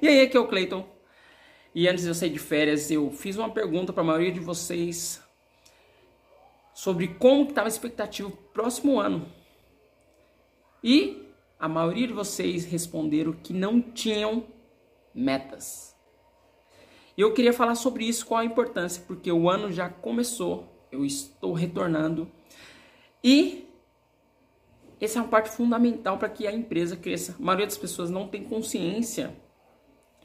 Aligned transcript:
E 0.00 0.06
aí, 0.06 0.20
aqui 0.20 0.36
é 0.36 0.40
o 0.40 0.46
Cleiton. 0.46 0.86
E 1.74 1.88
antes 1.88 2.04
de 2.04 2.10
eu 2.10 2.14
sair 2.14 2.30
de 2.30 2.38
férias, 2.38 2.88
eu 2.88 3.10
fiz 3.10 3.36
uma 3.36 3.50
pergunta 3.50 3.92
para 3.92 4.02
a 4.02 4.06
maioria 4.06 4.30
de 4.30 4.38
vocês 4.38 5.20
sobre 6.72 7.08
como 7.08 7.48
estava 7.48 7.66
a 7.66 7.68
expectativa 7.68 8.30
pro 8.30 8.38
próximo 8.52 9.00
ano. 9.00 9.26
E 10.84 11.26
a 11.58 11.68
maioria 11.68 12.06
de 12.06 12.12
vocês 12.12 12.64
responderam 12.64 13.32
que 13.32 13.52
não 13.52 13.80
tinham 13.80 14.46
metas. 15.12 15.96
E 17.16 17.20
eu 17.20 17.34
queria 17.34 17.52
falar 17.52 17.74
sobre 17.74 18.04
isso, 18.04 18.24
qual 18.24 18.40
a 18.40 18.44
importância, 18.44 19.02
porque 19.04 19.32
o 19.32 19.50
ano 19.50 19.72
já 19.72 19.88
começou, 19.88 20.86
eu 20.92 21.04
estou 21.04 21.52
retornando 21.52 22.30
e 23.22 23.68
essa 25.00 25.18
é 25.18 25.22
uma 25.22 25.28
parte 25.28 25.50
fundamental 25.50 26.16
para 26.18 26.28
que 26.28 26.46
a 26.46 26.52
empresa 26.52 26.96
cresça. 26.96 27.34
A 27.36 27.42
maioria 27.42 27.66
das 27.66 27.76
pessoas 27.76 28.10
não 28.10 28.28
tem 28.28 28.44
consciência 28.44 29.34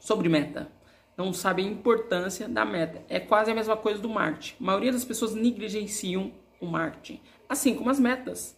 sobre 0.04 0.28
meta, 0.28 0.70
não 1.16 1.32
sabe 1.32 1.62
a 1.62 1.66
importância 1.66 2.46
da 2.46 2.62
meta. 2.62 3.02
É 3.08 3.18
quase 3.18 3.50
a 3.50 3.54
mesma 3.54 3.74
coisa 3.74 4.02
do 4.02 4.08
marketing. 4.08 4.56
A 4.60 4.64
maioria 4.64 4.92
das 4.92 5.02
pessoas 5.02 5.34
negligenciam 5.34 6.30
o 6.60 6.66
marketing, 6.66 7.22
assim 7.48 7.74
como 7.74 7.88
as 7.88 7.98
metas. 7.98 8.54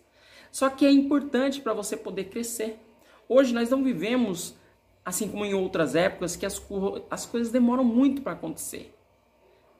Só 0.50 0.68
que 0.68 0.84
é 0.84 0.90
importante 0.90 1.60
para 1.60 1.72
você 1.72 1.96
poder 1.96 2.24
crescer. 2.24 2.80
Hoje 3.28 3.54
nós 3.54 3.70
não 3.70 3.84
vivemos, 3.84 4.56
assim 5.04 5.28
como 5.28 5.44
em 5.44 5.54
outras 5.54 5.94
épocas, 5.94 6.34
que 6.34 6.44
as, 6.44 6.60
as 7.08 7.26
coisas 7.26 7.52
demoram 7.52 7.84
muito 7.84 8.22
para 8.22 8.32
acontecer. 8.32 8.92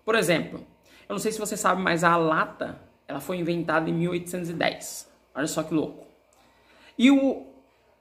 Por 0.05 0.15
exemplo, 0.15 0.65
eu 1.09 1.15
não 1.15 1.19
sei 1.19 1.33
se 1.33 1.41
você 1.41 1.57
sabe, 1.57 1.83
mas 1.83 2.05
a 2.05 2.17
lata 2.17 2.81
ela 3.09 3.19
foi 3.19 3.39
inventada 3.39 3.91
em 3.91 3.93
1810. 3.93 5.11
Olha 5.35 5.49
só 5.49 5.65
que 5.65 5.75
louco. 5.75 6.07
E 6.97 7.11
o 7.11 7.46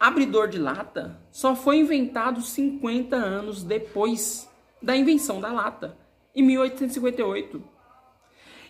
abridor 0.06 0.48
de 0.48 0.60
lata 0.60 1.20
só 1.32 1.56
foi 1.56 1.78
inventado 1.78 2.40
50 2.42 3.16
anos 3.16 3.64
depois 3.64 4.48
da 4.80 4.96
invenção 4.96 5.42
da 5.42 5.52
lata, 5.52 5.98
em 6.36 6.44
1858. 6.44 7.64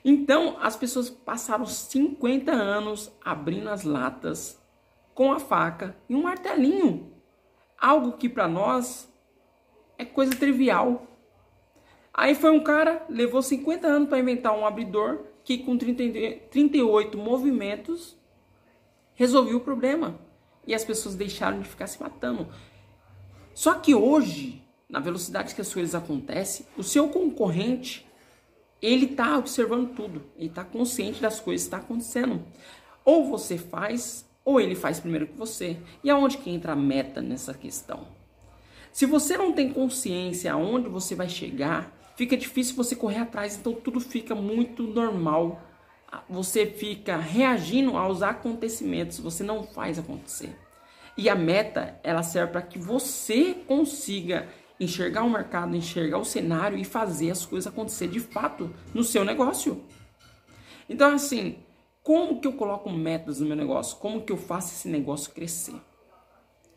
Então, 0.04 0.56
as 0.62 0.78
pessoas 0.78 1.10
passaram 1.10 1.66
50 1.66 2.52
anos 2.54 3.12
abrindo 3.24 3.70
as 3.70 3.84
latas 3.84 4.62
com 5.14 5.34
a 5.34 5.40
faca 5.40 5.98
e 6.08 6.16
um 6.16 6.24
martelinho. 6.24 7.12
Algo 7.78 8.14
que 8.14 8.30
para 8.30 8.48
nós 8.48 9.12
é 9.98 10.06
coisa 10.06 10.34
trivial. 10.38 11.06
Aí 12.14 12.34
foi 12.34 12.52
um 12.52 12.64
cara, 12.64 13.06
levou 13.10 13.42
50 13.42 13.86
anos 13.86 14.08
para 14.08 14.20
inventar 14.20 14.58
um 14.58 14.66
abridor 14.66 15.26
que 15.44 15.58
com 15.58 15.78
30, 15.78 16.48
38 16.50 17.18
movimentos 17.18 18.18
resolveu 19.16 19.58
o 19.58 19.62
problema. 19.62 20.25
E 20.68 20.74
as 20.74 20.84
pessoas 20.84 21.16
deixaram 21.16 21.60
de 21.60 21.68
ficar 21.68 21.88
se 21.88 22.02
matando. 22.02 22.48
Só 23.54 23.76
que 23.76 23.96
hoje, 23.96 24.62
na 24.90 25.00
velocidade 25.00 25.56
que 25.56 25.62
as 25.62 25.74
coisas 25.74 25.96
acontecem, 25.96 26.66
o 26.78 26.84
seu 26.84 27.08
concorrente, 27.10 28.06
ele 28.82 29.06
está 29.06 29.38
observando 29.38 29.96
tudo. 29.96 30.24
Ele 30.38 30.50
está 30.50 30.64
consciente 30.64 31.22
das 31.22 31.40
coisas 31.40 31.68
que 31.68 31.68
estão 31.68 31.80
tá 31.80 31.86
acontecendo. 31.86 32.44
Ou 33.04 33.30
você 33.30 33.58
faz, 33.58 34.30
ou 34.44 34.60
ele 34.60 34.76
faz 34.76 35.00
primeiro 35.00 35.28
que 35.28 35.38
você. 35.38 35.78
E 36.04 36.10
aonde 36.10 36.38
que 36.38 36.50
entra 36.50 36.74
a 36.74 36.76
meta 36.76 37.22
nessa 37.22 37.54
questão? 37.54 38.08
Se 38.92 39.06
você 39.06 39.38
não 39.38 39.52
tem 39.52 39.74
consciência 39.74 40.54
aonde 40.54 40.88
você 40.88 41.16
vai 41.16 41.28
chegar, 41.28 41.94
fica 42.16 42.38
difícil 42.38 42.76
você 42.76 42.96
correr 42.96 43.20
atrás, 43.20 43.58
então 43.58 43.74
tudo 43.74 44.00
fica 44.00 44.34
muito 44.34 44.84
normal. 44.84 45.62
Você 46.30 46.66
fica 46.66 47.18
reagindo 47.18 47.98
aos 47.98 48.22
acontecimentos, 48.22 49.20
você 49.20 49.44
não 49.44 49.64
faz 49.64 50.00
acontecer. 50.00 50.56
E 51.18 51.30
a 51.30 51.36
meta, 51.36 52.00
ela 52.04 52.24
serve 52.24 52.52
para 52.52 52.62
que 52.62 52.78
você 52.78 53.54
consiga 53.68 54.48
enxergar 54.80 55.24
o 55.24 55.30
mercado, 55.30 55.76
enxergar 55.76 56.18
o 56.18 56.26
cenário 56.26 56.78
e 56.78 56.84
fazer 56.84 57.32
as 57.32 57.46
coisas 57.46 57.72
acontecer 57.72 58.08
de 58.08 58.20
fato 58.20 58.74
no 58.94 59.04
seu 59.04 59.24
negócio. 59.24 59.84
Então, 60.90 61.14
assim, 61.14 61.60
como 62.04 62.40
que 62.40 62.48
eu 62.48 62.54
coloco 62.54 62.90
metas 62.90 63.40
no 63.40 63.48
meu 63.48 63.56
negócio? 63.56 63.98
Como 63.98 64.22
que 64.22 64.32
eu 64.32 64.38
faço 64.38 64.74
esse 64.74 64.88
negócio 64.88 65.32
crescer? 65.32 65.76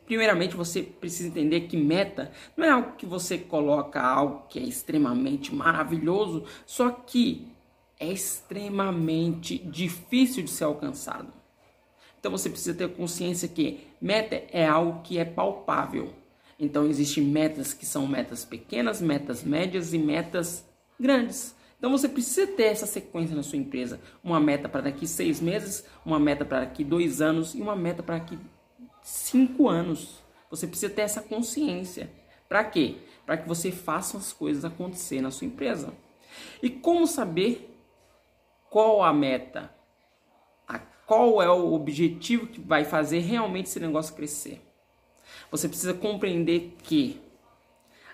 Primeiramente, 0.07 0.57
você 0.57 0.83
precisa 0.83 1.29
entender 1.29 1.63
que 1.63 1.77
meta 1.77 2.33
não 2.57 2.65
é 2.65 2.71
algo 2.71 2.93
que 2.97 3.05
você 3.05 3.37
coloca 3.37 4.01
algo 4.01 4.47
que 4.49 4.59
é 4.59 4.63
extremamente 4.63 5.55
maravilhoso, 5.55 6.45
só 6.65 6.89
que 6.89 7.47
é 8.01 8.07
extremamente 8.07 9.59
difícil 9.59 10.43
de 10.43 10.51
ser 10.51 10.65
alcançado. 10.65 11.33
Então 12.19 12.31
você 12.31 12.49
precisa 12.51 12.75
ter 12.75 12.89
consciência 12.95 13.49
que 13.49 13.87
meta 14.01 14.43
é 14.51 14.67
algo 14.67 15.03
que 15.03 15.19
é 15.19 15.25
palpável. 15.25 16.13
Então 16.59 16.87
existem 16.87 17.23
metas 17.23 17.73
que 17.73 17.87
são 17.87 18.07
metas 18.07 18.45
pequenas, 18.45 19.01
metas 19.01 19.43
médias 19.45 19.93
e 19.93 19.99
metas 19.99 20.65
grandes. 20.99 21.55
Então 21.79 21.91
você 21.91 22.09
precisa 22.09 22.47
ter 22.47 22.65
essa 22.65 22.87
sequência 22.87 23.37
na 23.37 23.43
sua 23.43 23.59
empresa. 23.59 24.01
Uma 24.23 24.41
meta 24.41 24.69
para 24.69 24.83
daqui 24.83 25.07
seis 25.07 25.41
meses, 25.41 25.85
uma 26.05 26.19
meta 26.19 26.45
para 26.45 26.61
daqui 26.61 26.83
dois 26.83 27.21
anos 27.21 27.55
e 27.55 27.63
uma 27.63 27.77
meta 27.77 28.03
para 28.03 28.19
daqui 28.19 28.37
cinco 29.03 29.69
anos. 29.69 30.19
Você 30.51 30.67
precisa 30.67 30.93
ter 30.93 31.03
essa 31.03 31.23
consciência. 31.23 32.11
Para 32.49 32.65
quê? 32.65 32.97
Para 33.25 33.37
que 33.37 33.47
você 33.47 33.71
faça 33.71 34.17
as 34.17 34.33
coisas 34.33 34.65
acontecer 34.65 35.21
na 35.21 35.31
sua 35.31 35.47
empresa. 35.47 35.93
E 36.61 36.69
como 36.69 37.07
saber 37.07 37.78
qual 38.71 39.03
a 39.03 39.13
meta? 39.13 39.73
A, 40.67 40.79
qual 40.79 41.43
é 41.43 41.51
o 41.51 41.73
objetivo 41.73 42.47
que 42.47 42.61
vai 42.61 42.85
fazer 42.85 43.21
realmente 43.21 43.67
esse 43.67 43.81
negócio 43.81 44.15
crescer? 44.15 44.63
Você 45.51 45.69
precisa 45.69 45.95
compreender 45.95 46.77
que 46.83 47.21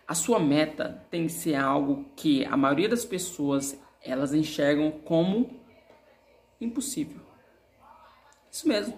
a 0.06 0.14
sua 0.14 0.38
meta 0.38 1.04
tem 1.10 1.26
que 1.26 1.32
ser 1.32 1.54
algo 1.54 2.04
que 2.14 2.44
a 2.44 2.56
maioria 2.56 2.88
das 2.88 3.04
pessoas 3.04 3.78
elas 4.02 4.34
enxergam 4.34 4.90
como 4.90 5.50
impossível. 6.60 7.20
Isso 8.50 8.68
mesmo 8.68 8.96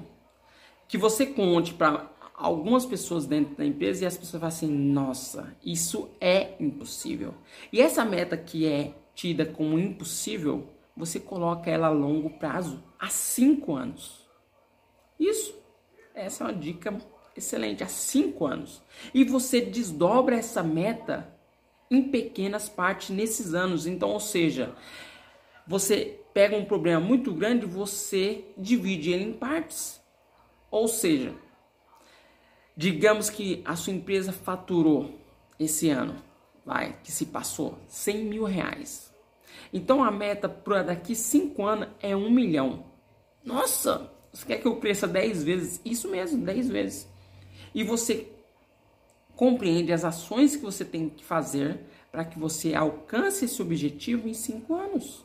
que 0.89 0.99
você 0.99 1.27
conte 1.27 1.73
para 1.73 2.11
algumas 2.35 2.85
pessoas 2.85 3.27
dentro 3.27 3.57
da 3.57 3.65
empresa 3.65 4.05
e 4.05 4.07
as 4.07 4.17
pessoas 4.17 4.41
falam 4.41 4.49
assim: 4.49 4.71
nossa, 4.71 5.57
isso 5.65 6.11
é 6.21 6.55
impossível. 6.61 7.35
E 7.73 7.81
essa 7.81 8.05
meta 8.05 8.37
que 8.37 8.67
é 8.67 8.95
tida 9.15 9.47
como 9.47 9.79
impossível, 9.79 10.69
você 10.97 11.21
coloca 11.21 11.71
ela 11.71 11.89
a 11.89 11.91
longo 11.91 12.31
prazo, 12.39 12.83
a 12.99 13.09
cinco 13.09 13.75
anos. 13.75 14.27
Isso, 15.21 15.55
essa 16.15 16.45
é 16.45 16.47
uma 16.47 16.55
dica 16.55 16.97
excelente, 17.37 17.85
há 17.85 17.89
cinco 17.89 18.47
anos. 18.47 18.83
E 19.13 19.25
você 19.25 19.61
desdobra 19.61 20.37
essa 20.37 20.63
meta 20.63 21.37
em 21.91 22.03
pequenas 22.03 22.69
partes 22.69 23.11
nesses 23.11 23.55
anos. 23.55 23.87
Então, 23.87 24.11
ou 24.11 24.21
seja, 24.21 24.75
você 25.67 26.21
pega 26.33 26.57
um 26.57 26.65
problema 26.65 27.01
muito 27.01 27.33
grande, 27.33 27.67
você 27.67 28.45
divide 28.57 29.13
ele 29.13 29.25
em 29.25 29.33
partes. 29.33 30.01
Ou 30.71 30.89
seja, 30.89 31.35
digamos 32.77 33.31
que 33.31 33.63
a 33.65 33.77
sua 33.77 33.93
empresa 33.93 34.33
faturou 34.33 35.19
esse 35.59 35.89
ano, 35.89 36.17
vai, 36.65 36.99
que 37.03 37.13
se 37.13 37.27
passou 37.27 37.79
100 37.89 38.25
mil 38.25 38.45
reais. 38.45 39.15
Então 39.73 40.03
a 40.03 40.11
meta 40.11 40.49
para 40.49 40.83
daqui 40.83 41.15
5 41.15 41.65
anos 41.65 41.89
é 42.01 42.15
1 42.15 42.31
milhão. 42.31 42.85
Nossa, 43.45 44.11
você 44.33 44.47
quer 44.47 44.59
que 44.59 44.67
eu 44.67 44.77
cresça 44.77 45.07
10 45.07 45.45
vezes? 45.45 45.81
Isso 45.85 46.09
mesmo, 46.09 46.45
10 46.45 46.69
vezes. 46.69 47.09
E 47.75 47.83
você 47.85 48.33
compreende 49.35 49.93
as 49.93 50.05
ações 50.05 50.57
que 50.57 50.63
você 50.63 50.85
tem 50.85 51.09
que 51.09 51.25
fazer 51.25 51.81
para 52.11 52.25
que 52.25 52.39
você 52.39 52.75
alcance 52.75 53.45
esse 53.45 53.61
objetivo 53.61 54.29
em 54.29 54.35
5 54.35 54.75
anos. 54.75 55.25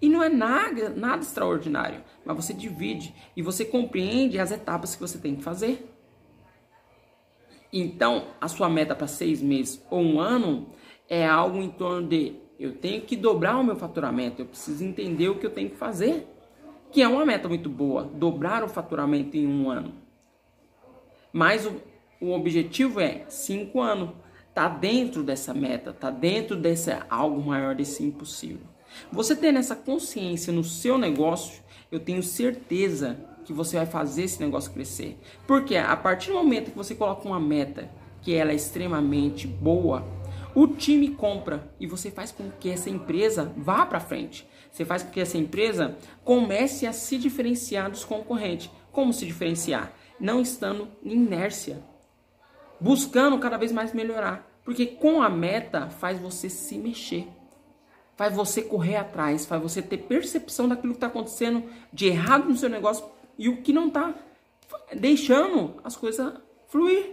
E 0.00 0.08
não 0.08 0.22
é 0.22 0.28
nada, 0.28 0.88
nada 0.88 1.22
extraordinário, 1.22 2.02
mas 2.24 2.34
você 2.34 2.52
divide 2.52 3.14
e 3.36 3.42
você 3.42 3.64
compreende 3.64 4.38
as 4.38 4.50
etapas 4.50 4.96
que 4.96 5.00
você 5.00 5.16
tem 5.16 5.36
que 5.36 5.42
fazer. 5.42 5.88
Então, 7.72 8.26
a 8.40 8.48
sua 8.48 8.68
meta 8.68 8.94
para 8.94 9.06
seis 9.06 9.40
meses 9.40 9.80
ou 9.88 10.02
um 10.02 10.20
ano 10.20 10.68
é 11.08 11.24
algo 11.24 11.58
em 11.58 11.70
torno 11.70 12.08
de 12.08 12.36
eu 12.62 12.72
tenho 12.72 13.02
que 13.02 13.16
dobrar 13.16 13.58
o 13.58 13.64
meu 13.64 13.74
faturamento, 13.74 14.40
eu 14.40 14.46
preciso 14.46 14.84
entender 14.84 15.28
o 15.28 15.34
que 15.34 15.44
eu 15.44 15.50
tenho 15.50 15.68
que 15.68 15.76
fazer, 15.76 16.28
que 16.92 17.02
é 17.02 17.08
uma 17.08 17.26
meta 17.26 17.48
muito 17.48 17.68
boa, 17.68 18.04
dobrar 18.04 18.62
o 18.62 18.68
faturamento 18.68 19.36
em 19.36 19.48
um 19.48 19.68
ano. 19.68 19.92
Mas 21.32 21.66
o, 21.66 21.82
o 22.20 22.30
objetivo 22.30 23.00
é 23.00 23.24
cinco 23.28 23.80
anos, 23.80 24.10
tá 24.54 24.68
dentro 24.68 25.24
dessa 25.24 25.52
meta, 25.52 25.92
tá 25.92 26.08
dentro 26.08 26.54
desse 26.54 26.96
algo 27.10 27.42
maior 27.42 27.74
desse 27.74 28.04
impossível. 28.04 28.68
Você 29.10 29.34
tendo 29.34 29.58
essa 29.58 29.74
consciência 29.74 30.52
no 30.52 30.62
seu 30.62 30.96
negócio, 30.96 31.64
eu 31.90 31.98
tenho 31.98 32.22
certeza 32.22 33.18
que 33.44 33.52
você 33.52 33.76
vai 33.76 33.86
fazer 33.86 34.22
esse 34.22 34.38
negócio 34.38 34.72
crescer. 34.72 35.18
Porque 35.48 35.74
a 35.74 35.96
partir 35.96 36.28
do 36.28 36.36
momento 36.36 36.70
que 36.70 36.76
você 36.76 36.94
coloca 36.94 37.26
uma 37.26 37.40
meta 37.40 37.90
que 38.20 38.32
ela 38.32 38.52
é 38.52 38.54
extremamente 38.54 39.48
boa, 39.48 40.06
o 40.54 40.66
time 40.66 41.10
compra 41.10 41.72
e 41.80 41.86
você 41.86 42.10
faz 42.10 42.30
com 42.30 42.50
que 42.50 42.70
essa 42.70 42.90
empresa 42.90 43.52
vá 43.56 43.86
para 43.86 44.00
frente. 44.00 44.46
Você 44.70 44.84
faz 44.84 45.02
com 45.02 45.10
que 45.10 45.20
essa 45.20 45.38
empresa 45.38 45.96
comece 46.24 46.86
a 46.86 46.92
se 46.92 47.18
diferenciar 47.18 47.90
dos 47.90 48.04
concorrentes. 48.04 48.70
Como 48.90 49.12
se 49.12 49.26
diferenciar? 49.26 49.92
Não 50.20 50.40
estando 50.40 50.88
em 51.02 51.12
inércia. 51.12 51.82
buscando 52.82 53.38
cada 53.38 53.56
vez 53.56 53.70
mais 53.70 53.94
melhorar. 53.94 54.50
Porque 54.64 54.86
com 54.86 55.22
a 55.22 55.28
meta 55.28 55.88
faz 55.88 56.18
você 56.20 56.48
se 56.48 56.76
mexer, 56.78 57.26
faz 58.16 58.34
você 58.34 58.62
correr 58.62 58.96
atrás, 58.96 59.46
faz 59.46 59.60
você 59.60 59.80
ter 59.82 59.98
percepção 59.98 60.68
daquilo 60.68 60.92
que 60.92 60.98
está 60.98 61.08
acontecendo 61.08 61.64
de 61.92 62.06
errado 62.06 62.48
no 62.48 62.56
seu 62.56 62.68
negócio 62.68 63.04
e 63.38 63.48
o 63.48 63.62
que 63.62 63.72
não 63.72 63.88
está 63.88 64.14
deixando 64.94 65.80
as 65.82 65.96
coisas 65.96 66.32
fluir, 66.68 67.10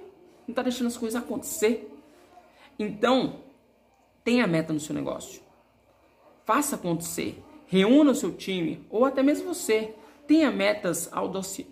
não 0.47 0.51
está 0.51 0.61
deixando 0.61 0.87
as 0.87 0.97
coisas 0.97 1.21
acontecer. 1.21 1.87
Então, 2.79 3.43
tenha 4.23 4.47
meta 4.47 4.71
no 4.71 4.79
seu 4.79 4.95
negócio, 4.95 5.41
faça 6.45 6.77
acontecer, 6.77 7.43
reúna 7.67 8.11
o 8.11 8.15
seu 8.15 8.31
time 8.31 8.87
ou 8.89 9.05
até 9.05 9.21
mesmo 9.21 9.53
você. 9.53 9.93
Tenha 10.25 10.51
metas 10.51 11.09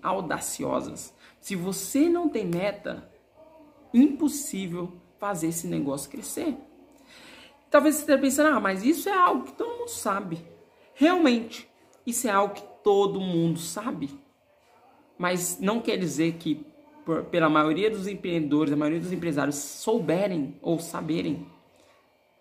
audaciosas. 0.01 1.13
Se 1.39 1.55
você 1.55 2.09
não 2.09 2.27
tem 2.27 2.45
meta, 2.45 3.07
impossível 3.93 4.93
fazer 5.19 5.47
esse 5.47 5.67
negócio 5.67 6.09
crescer. 6.09 6.57
Talvez 7.69 7.95
você 7.95 8.01
esteja 8.01 8.19
pensando, 8.19 8.55
ah, 8.55 8.59
mas 8.59 8.83
isso 8.83 9.09
é 9.09 9.13
algo 9.13 9.43
que 9.43 9.53
todo 9.53 9.77
mundo 9.77 9.89
sabe. 9.89 10.45
Realmente, 10.93 11.69
isso 12.05 12.27
é 12.27 12.31
algo 12.31 12.55
que 12.55 12.63
todo 12.83 13.19
mundo 13.19 13.59
sabe. 13.59 14.09
Mas 15.17 15.59
não 15.59 15.81
quer 15.81 15.97
dizer 15.97 16.33
que, 16.33 16.65
por, 17.07 17.23
pela 17.23 17.47
maioria 17.47 17.89
dos 17.89 18.05
empreendedores, 18.05 18.73
a 18.73 18.75
maioria 18.75 18.99
dos 18.99 19.13
empresários 19.13 19.55
souberem 19.55 20.59
ou 20.61 20.77
saberem, 20.77 21.47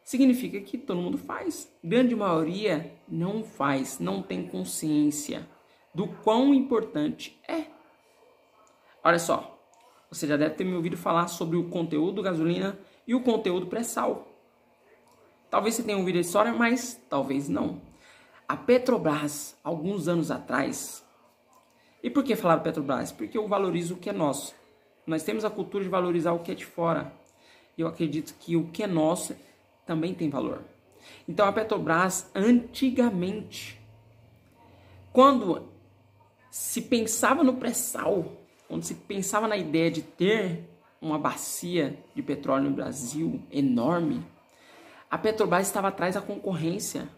significa 0.02 0.60
que 0.60 0.76
todo 0.76 1.00
mundo 1.00 1.16
faz. 1.16 1.72
Grande 1.84 2.16
maioria 2.16 2.92
não 3.08 3.44
faz, 3.44 4.00
não 4.00 4.20
tem 4.20 4.44
consciência 4.48 5.48
do 5.94 6.08
quão 6.08 6.52
importante 6.52 7.40
é. 7.46 7.66
Olha 9.04 9.20
só, 9.20 9.56
você 10.10 10.26
já 10.26 10.36
deve 10.36 10.56
ter 10.56 10.64
me 10.64 10.74
ouvido 10.74 10.96
falar 10.96 11.28
sobre 11.28 11.56
o 11.56 11.68
conteúdo 11.70 12.20
gasolina 12.20 12.76
e 13.06 13.14
o 13.14 13.22
conteúdo 13.22 13.68
pré-sal. 13.68 14.26
Talvez 15.48 15.76
você 15.76 15.84
tenha 15.84 15.96
ouvido 15.96 16.18
a 16.18 16.22
história, 16.22 16.52
mas 16.52 17.00
talvez 17.08 17.48
não. 17.48 17.80
A 18.48 18.56
Petrobras, 18.56 19.56
alguns 19.62 20.08
anos 20.08 20.28
atrás, 20.32 21.05
e 22.06 22.10
por 22.10 22.22
que 22.22 22.36
falar 22.36 22.58
Petrobras? 22.58 23.10
Porque 23.10 23.36
eu 23.36 23.48
valorizo 23.48 23.94
o 23.94 23.96
que 23.96 24.08
é 24.08 24.12
nosso. 24.12 24.54
Nós 25.04 25.24
temos 25.24 25.44
a 25.44 25.50
cultura 25.50 25.82
de 25.82 25.90
valorizar 25.90 26.30
o 26.34 26.38
que 26.38 26.52
é 26.52 26.54
de 26.54 26.64
fora. 26.64 27.12
E 27.76 27.80
eu 27.80 27.88
acredito 27.88 28.32
que 28.38 28.54
o 28.54 28.68
que 28.68 28.84
é 28.84 28.86
nosso 28.86 29.34
também 29.84 30.14
tem 30.14 30.30
valor. 30.30 30.62
Então 31.28 31.48
a 31.48 31.52
Petrobras, 31.52 32.30
antigamente, 32.32 33.80
quando 35.12 35.68
se 36.48 36.82
pensava 36.82 37.42
no 37.42 37.54
pré-sal, 37.54 38.36
quando 38.68 38.84
se 38.84 38.94
pensava 38.94 39.48
na 39.48 39.56
ideia 39.56 39.90
de 39.90 40.02
ter 40.02 40.62
uma 41.02 41.18
bacia 41.18 41.98
de 42.14 42.22
petróleo 42.22 42.70
no 42.70 42.76
Brasil 42.76 43.42
enorme, 43.50 44.24
a 45.10 45.18
Petrobras 45.18 45.66
estava 45.66 45.88
atrás 45.88 46.14
da 46.14 46.20
concorrência. 46.20 47.08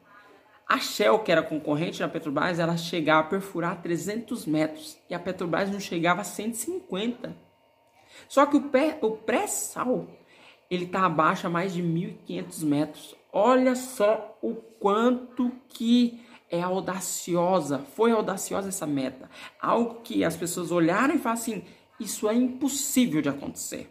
A 0.69 0.79
Shell, 0.79 1.21
que 1.21 1.33
era 1.33 1.43
concorrente 1.43 2.01
da 2.01 2.09
Petrobras, 2.09 2.59
ela 2.59 2.77
chegava 2.77 3.21
a 3.21 3.31
perfurar 3.31 3.81
300 3.81 4.45
metros 4.45 4.99
e 5.09 5.15
a 5.15 5.19
Petrobras 5.19 5.71
não 5.71 5.81
chegava 5.81 6.21
a 6.21 6.25
150. 6.25 7.35
Só 8.29 8.45
que 8.45 8.59
o 9.01 9.11
pré-sal, 9.17 10.07
ele 10.71 10.85
está 10.85 11.07
abaixo 11.07 11.47
a 11.47 11.51
mais 11.51 11.73
de 11.73 11.83
1.500 11.83 12.65
metros. 12.65 13.17
Olha 13.33 13.75
só 13.75 14.39
o 14.43 14.57
quanto 14.57 15.51
que 15.69 16.21
é 16.51 16.61
audaciosa, 16.61 17.79
foi 17.95 18.13
audaciosa 18.13 18.69
essa 18.69 18.87
meta. 18.87 19.31
Algo 19.61 20.03
que 20.03 20.23
as 20.23 20.37
pessoas 20.37 20.71
olharam 20.71 21.15
e 21.15 21.19
falam 21.19 21.39
assim: 21.39 21.65
isso 21.99 22.29
é 22.29 22.35
impossível 22.35 23.23
de 23.23 23.29
acontecer. 23.31 23.91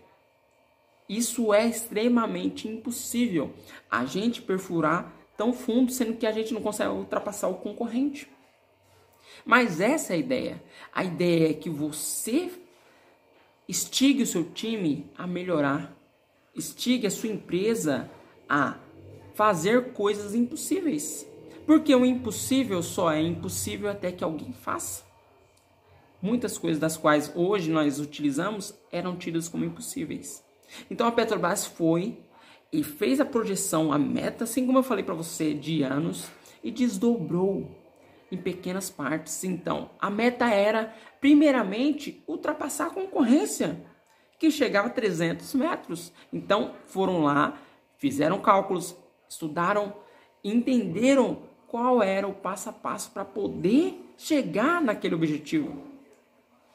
Isso 1.09 1.53
é 1.53 1.65
extremamente 1.65 2.67
impossível. 2.67 3.53
A 3.89 4.05
gente 4.05 4.41
perfurar 4.41 5.16
tão 5.37 5.53
fundo, 5.53 5.91
sendo 5.91 6.17
que 6.17 6.25
a 6.25 6.31
gente 6.31 6.53
não 6.53 6.61
consegue 6.61 6.89
ultrapassar 6.89 7.47
o 7.47 7.55
concorrente. 7.55 8.27
Mas 9.45 9.79
essa 9.79 10.13
é 10.13 10.15
a 10.15 10.19
ideia. 10.19 10.63
A 10.93 11.03
ideia 11.03 11.51
é 11.51 11.53
que 11.53 11.69
você 11.69 12.51
estigue 13.67 14.23
o 14.23 14.27
seu 14.27 14.43
time 14.51 15.09
a 15.17 15.27
melhorar, 15.27 15.95
estigue 16.55 17.05
a 17.05 17.11
sua 17.11 17.29
empresa 17.29 18.09
a 18.49 18.77
fazer 19.35 19.93
coisas 19.93 20.33
impossíveis. 20.33 21.27
Porque 21.65 21.93
o 21.93 22.05
impossível 22.05 22.81
só 22.81 23.11
é 23.11 23.21
impossível 23.21 23.89
até 23.89 24.11
que 24.11 24.23
alguém 24.23 24.53
faça. 24.53 25.05
Muitas 26.21 26.57
coisas 26.57 26.79
das 26.79 26.97
quais 26.97 27.31
hoje 27.35 27.69
nós 27.69 27.99
utilizamos 27.99 28.73
eram 28.91 29.15
tidas 29.15 29.47
como 29.47 29.65
impossíveis. 29.65 30.43
Então 30.89 31.05
a 31.05 31.11
Petrobras 31.11 31.65
foi 31.65 32.17
e 32.71 32.83
fez 32.83 33.19
a 33.19 33.25
projeção, 33.25 33.91
a 33.91 33.97
meta, 33.97 34.43
assim 34.43 34.65
como 34.65 34.77
eu 34.77 34.83
falei 34.83 35.03
para 35.03 35.13
você, 35.13 35.53
de 35.53 35.83
anos 35.83 36.29
e 36.63 36.71
desdobrou 36.71 37.71
em 38.31 38.37
pequenas 38.37 38.89
partes. 38.89 39.43
Então, 39.43 39.89
a 39.99 40.09
meta 40.09 40.49
era, 40.49 40.93
primeiramente, 41.21 42.23
ultrapassar 42.27 42.87
a 42.87 42.91
concorrência, 42.91 43.85
que 44.39 44.51
chegava 44.51 44.87
a 44.87 44.91
300 44.91 45.53
metros. 45.55 46.11
Então, 46.31 46.73
foram 46.85 47.23
lá, 47.23 47.57
fizeram 47.97 48.39
cálculos, 48.39 48.95
estudaram, 49.27 49.95
entenderam 50.43 51.43
qual 51.67 52.03
era 52.03 52.27
o 52.27 52.33
passo 52.33 52.69
a 52.69 52.73
passo 52.73 53.11
para 53.11 53.25
poder 53.25 54.13
chegar 54.17 54.81
naquele 54.81 55.15
objetivo. 55.15 55.81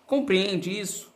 Compreende 0.07 0.79
isso? 0.79 1.13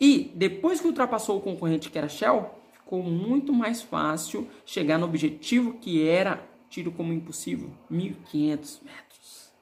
E 0.00 0.32
depois 0.34 0.80
que 0.80 0.86
ultrapassou 0.86 1.38
o 1.38 1.42
concorrente 1.42 1.90
que 1.90 1.98
era 1.98 2.08
Shell, 2.08 2.59
ficou 2.90 3.02
muito 3.02 3.52
mais 3.52 3.80
fácil 3.80 4.48
chegar 4.66 4.98
no 4.98 5.06
objetivo 5.06 5.74
que 5.74 6.08
era 6.08 6.44
tido 6.68 6.90
como 6.90 7.12
impossível, 7.12 7.70
1500 7.88 8.80
metros. 8.82 9.52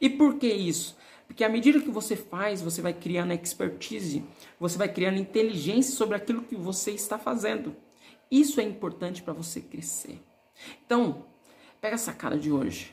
E 0.00 0.08
por 0.08 0.34
que 0.36 0.46
isso? 0.46 0.96
Porque 1.26 1.44
à 1.44 1.48
medida 1.48 1.80
que 1.80 1.90
você 1.90 2.16
faz, 2.16 2.60
você 2.60 2.82
vai 2.82 2.92
criando 2.92 3.32
expertise, 3.32 4.24
você 4.58 4.76
vai 4.76 4.88
criando 4.88 5.18
inteligência 5.18 5.94
sobre 5.94 6.16
aquilo 6.16 6.42
que 6.42 6.56
você 6.56 6.90
está 6.90 7.18
fazendo. 7.18 7.74
Isso 8.30 8.60
é 8.60 8.64
importante 8.64 9.22
para 9.22 9.32
você 9.32 9.60
crescer. 9.60 10.20
Então, 10.84 11.24
Pega 11.80 11.94
essa 11.94 12.12
cara 12.12 12.38
de 12.38 12.52
hoje. 12.52 12.92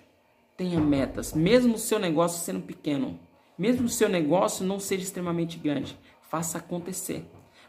Tenha 0.55 0.79
metas, 0.79 1.33
mesmo 1.33 1.75
o 1.75 1.77
seu 1.77 1.99
negócio 1.99 2.43
sendo 2.43 2.61
pequeno, 2.61 3.19
mesmo 3.57 3.85
o 3.85 3.89
seu 3.89 4.07
negócio 4.07 4.65
não 4.65 4.79
seja 4.79 5.03
extremamente 5.03 5.59
grande, 5.59 5.99
faça 6.21 6.57
acontecer. 6.57 7.25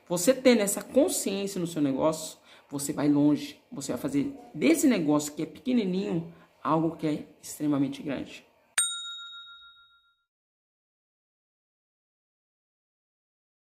Você 0.08 0.32
tendo 0.32 0.62
essa 0.62 0.82
consciência 0.82 1.60
no 1.60 1.66
seu 1.66 1.82
negócio, 1.82 2.38
você 2.70 2.92
vai 2.92 3.08
longe. 3.08 3.60
Você 3.70 3.92
vai 3.92 4.00
fazer 4.00 4.34
desse 4.54 4.86
negócio 4.86 5.32
que 5.34 5.42
é 5.42 5.46
pequenininho 5.46 6.32
algo 6.62 6.96
que 6.96 7.06
é 7.06 7.26
extremamente 7.42 8.02
grande. 8.02 8.47